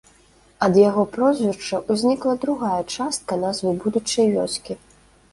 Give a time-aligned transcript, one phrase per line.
[0.67, 4.73] Ад яго прозвішча ўзнікла другая частка назвы будучай вёскі.